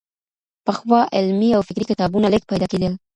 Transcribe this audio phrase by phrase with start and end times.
[0.65, 2.93] پخوا علمي او فکري کتابونه لږ پيدا کېدل.